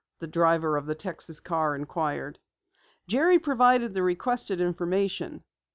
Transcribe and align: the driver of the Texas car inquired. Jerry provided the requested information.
the 0.17 0.25
driver 0.25 0.77
of 0.77 0.87
the 0.87 0.95
Texas 0.95 1.39
car 1.39 1.75
inquired. 1.75 2.39
Jerry 3.07 3.37
provided 3.37 3.93
the 3.93 4.01
requested 4.01 4.59
information. 4.59 5.43